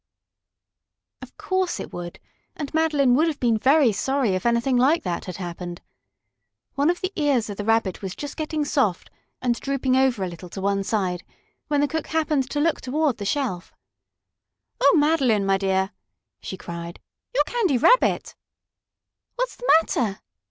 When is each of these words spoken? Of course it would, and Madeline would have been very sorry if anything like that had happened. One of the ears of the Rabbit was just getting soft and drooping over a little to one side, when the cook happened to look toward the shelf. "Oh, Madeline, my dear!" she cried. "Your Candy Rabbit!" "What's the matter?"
Of 1.21 1.37
course 1.37 1.79
it 1.79 1.93
would, 1.93 2.19
and 2.55 2.73
Madeline 2.73 3.13
would 3.13 3.27
have 3.27 3.39
been 3.39 3.59
very 3.59 3.91
sorry 3.91 4.29
if 4.33 4.47
anything 4.47 4.75
like 4.75 5.03
that 5.03 5.25
had 5.25 5.37
happened. 5.37 5.79
One 6.73 6.89
of 6.89 7.01
the 7.01 7.13
ears 7.15 7.51
of 7.51 7.57
the 7.57 7.63
Rabbit 7.63 8.01
was 8.01 8.15
just 8.15 8.35
getting 8.35 8.65
soft 8.65 9.11
and 9.43 9.59
drooping 9.59 9.95
over 9.95 10.23
a 10.23 10.27
little 10.27 10.49
to 10.49 10.59
one 10.59 10.83
side, 10.83 11.21
when 11.67 11.81
the 11.81 11.87
cook 11.87 12.07
happened 12.07 12.49
to 12.49 12.59
look 12.59 12.81
toward 12.81 13.17
the 13.17 13.25
shelf. 13.25 13.75
"Oh, 14.81 14.95
Madeline, 14.97 15.45
my 15.45 15.59
dear!" 15.59 15.91
she 16.41 16.57
cried. 16.57 16.99
"Your 17.35 17.43
Candy 17.43 17.77
Rabbit!" 17.77 18.33
"What's 19.35 19.55
the 19.55 19.69
matter?" 19.81 20.21